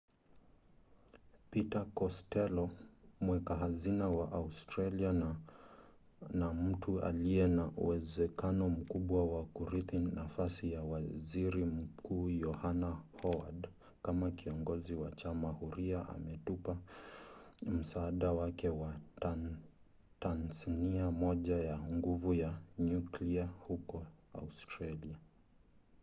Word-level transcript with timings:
peter 1.51 1.85
kostello 1.97 2.65
mweka 3.25 3.53
hazina 3.63 4.05
wa 4.09 4.31
australia 4.31 5.11
na 6.33 6.53
mtu 6.53 7.01
aliye 7.01 7.47
na 7.47 7.71
uwezekano 7.77 8.69
mkubwa 8.69 9.25
wa 9.25 9.43
kurithi 9.45 9.97
nafasi 9.99 10.71
ya 10.71 10.83
waziri 10.83 11.65
mkuu 11.65 12.29
yohana 12.29 13.01
howad 13.21 13.67
kama 14.03 14.31
kiongozi 14.31 14.93
wa 14.95 15.11
chama 15.11 15.49
huria 15.51 16.09
ametupa 16.09 16.77
msaada 17.61 18.31
wake 18.31 18.71
kwa 18.71 18.93
tasnia 20.19 21.11
moja 21.11 21.55
ya 21.57 21.79
nguvu 21.79 22.35
za 22.35 22.53
nyuklia 22.79 23.45
huko 23.45 24.05
australia 24.33 25.15